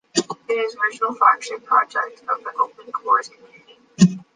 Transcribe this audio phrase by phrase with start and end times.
[0.15, 4.23] It is the original flagship project of the OpenCores community.